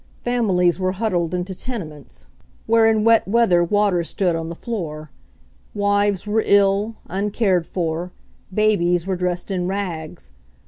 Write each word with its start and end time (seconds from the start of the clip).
Families 0.23 0.79
were 0.79 0.93
huddled 0.93 1.31
into 1.31 1.53
tenements, 1.53 2.25
where 2.65 2.87
in 2.87 3.03
wet 3.03 3.27
weather 3.27 3.63
water 3.63 4.03
stood 4.03 4.35
150 4.35 4.65
HENRY 4.71 4.81
FORD'S 4.95 5.09
OWN 5.75 5.75
STORY 5.75 5.79
on 5.85 6.09
the 6.09 6.15
floor. 6.15 6.15
Wives 6.15 6.25
were 6.25 6.43
ill, 6.43 6.95
uncared 7.07 7.67
for; 7.67 8.11
babies 8.51 9.05
were 9.05 9.15
dressed 9.15 9.51
in 9.51 9.67
rags. 9.67 10.31